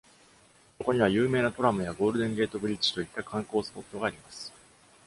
[0.79, 4.51] そこには、有名なトラムやゴールデン・ゲート・ブリッジといった観光スポットがあります。